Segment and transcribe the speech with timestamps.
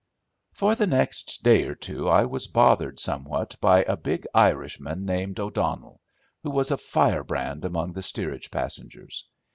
[0.51, 5.39] For the next day or two I was bothered somewhat by a big Irishman named
[5.39, 6.01] O'Donnell,
[6.41, 9.29] who was a fire brand among the steerage passengers.